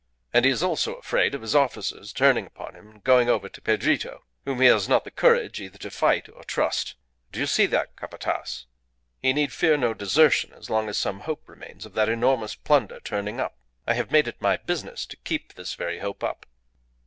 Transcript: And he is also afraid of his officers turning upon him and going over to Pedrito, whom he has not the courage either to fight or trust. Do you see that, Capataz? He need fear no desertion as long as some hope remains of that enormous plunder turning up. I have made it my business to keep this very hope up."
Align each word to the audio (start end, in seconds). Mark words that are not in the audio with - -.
And 0.33 0.45
he 0.45 0.49
is 0.49 0.63
also 0.63 0.95
afraid 0.95 1.35
of 1.35 1.43
his 1.43 1.55
officers 1.55 2.11
turning 2.11 2.47
upon 2.47 2.73
him 2.73 2.89
and 2.89 3.03
going 3.03 3.29
over 3.29 3.47
to 3.47 3.61
Pedrito, 3.61 4.23
whom 4.45 4.59
he 4.59 4.65
has 4.65 4.89
not 4.89 5.03
the 5.03 5.11
courage 5.11 5.61
either 5.61 5.77
to 5.77 5.91
fight 5.91 6.27
or 6.27 6.43
trust. 6.43 6.95
Do 7.31 7.39
you 7.39 7.45
see 7.45 7.67
that, 7.67 7.95
Capataz? 7.95 8.65
He 9.21 9.31
need 9.31 9.53
fear 9.53 9.77
no 9.77 9.93
desertion 9.93 10.53
as 10.53 10.71
long 10.71 10.89
as 10.89 10.97
some 10.97 11.19
hope 11.19 11.47
remains 11.47 11.85
of 11.85 11.93
that 11.93 12.09
enormous 12.09 12.55
plunder 12.55 12.99
turning 12.99 13.39
up. 13.39 13.59
I 13.85 13.93
have 13.93 14.09
made 14.09 14.27
it 14.27 14.41
my 14.41 14.57
business 14.57 15.05
to 15.05 15.17
keep 15.17 15.53
this 15.53 15.75
very 15.75 15.99
hope 15.99 16.23
up." 16.23 16.47